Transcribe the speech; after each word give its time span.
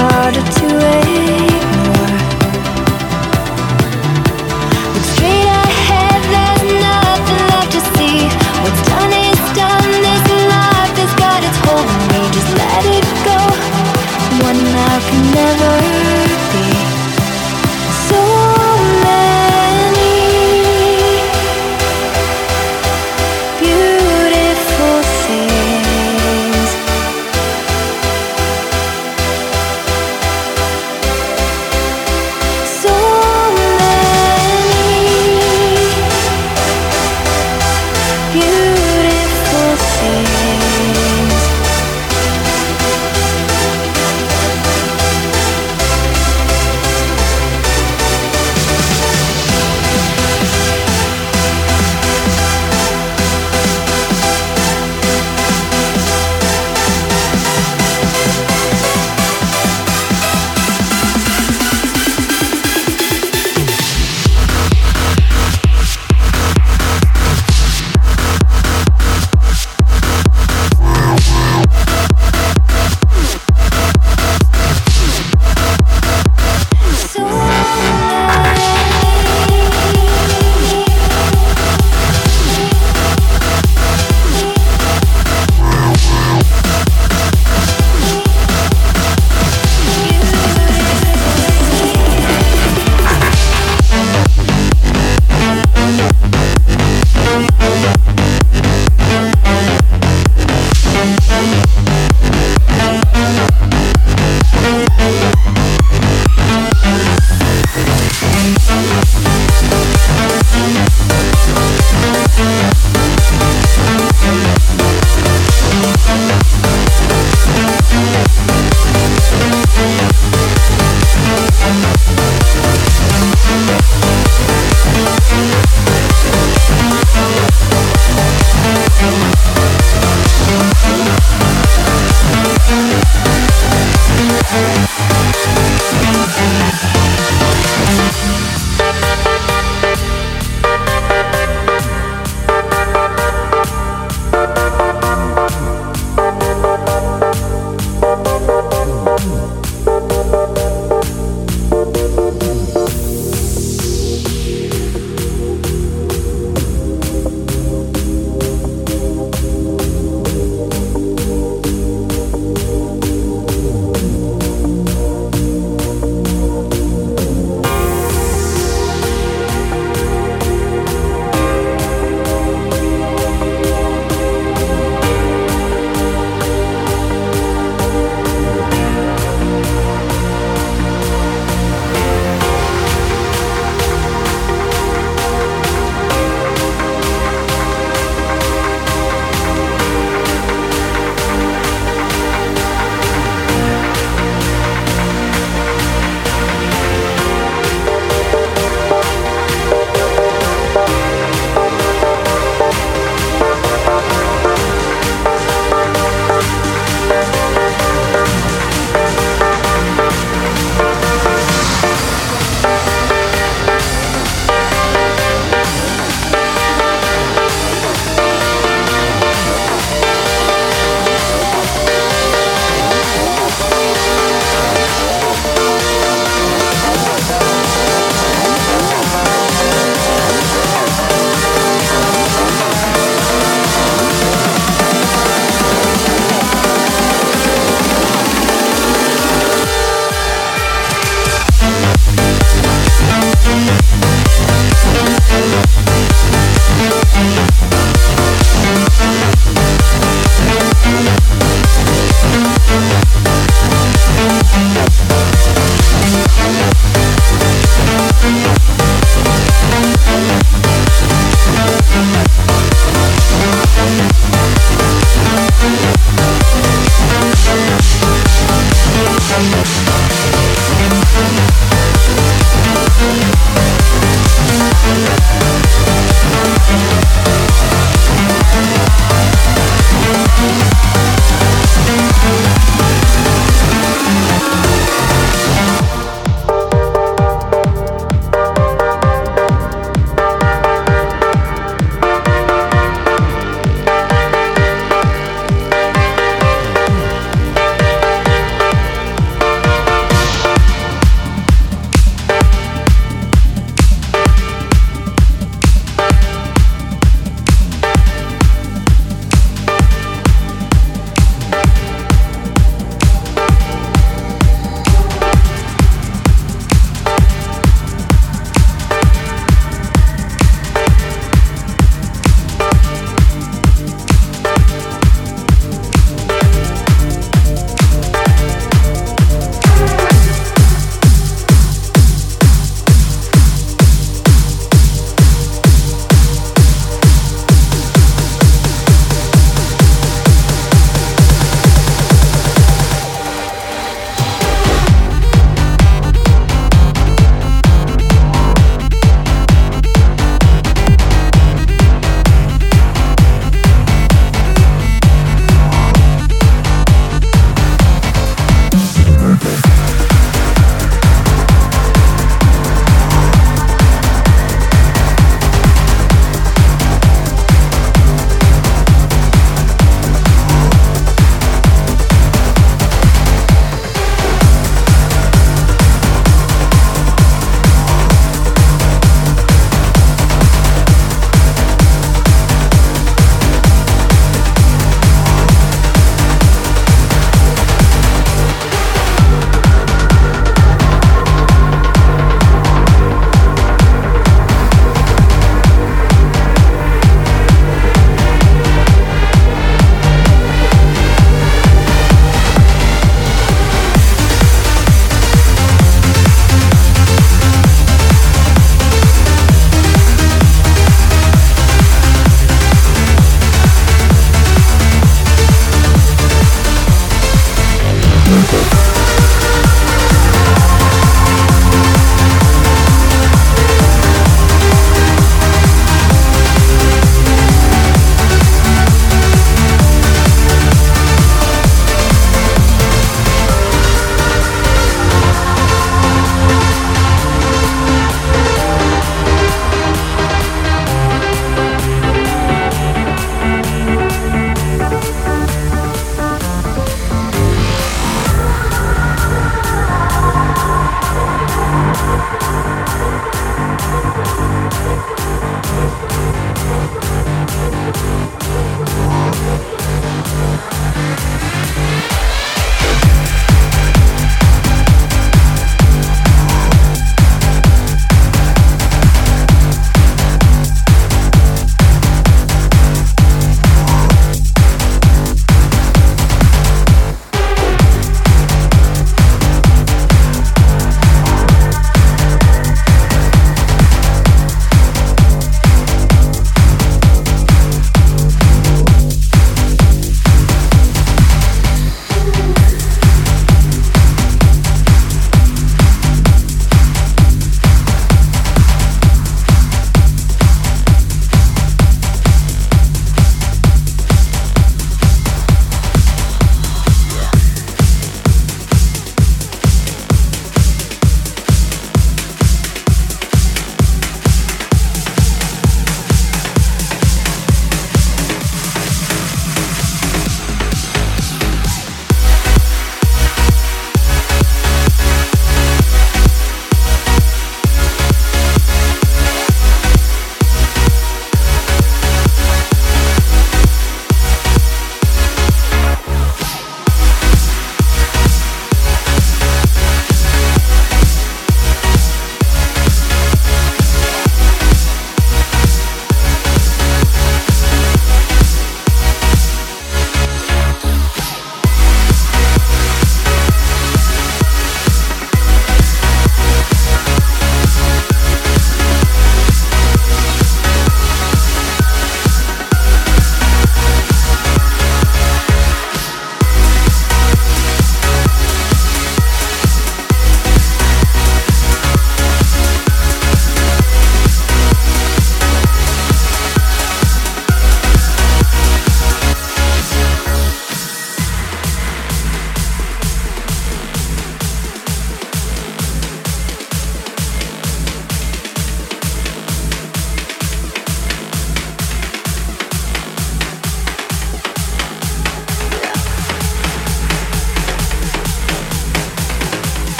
it's 0.00 0.12
harder 0.12 0.57